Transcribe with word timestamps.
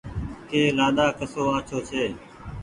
ڪه 0.49 0.61
لآڏآ 0.77 1.07
ڪسو 1.19 1.41
آڇو 1.55 1.77
ڇي 1.89 2.05